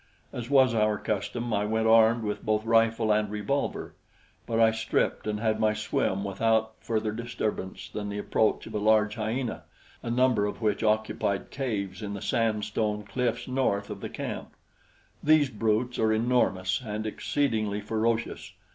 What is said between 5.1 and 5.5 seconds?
and